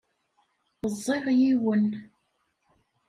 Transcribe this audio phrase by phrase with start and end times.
[0.93, 1.85] Ẓẓiɣ yiwen.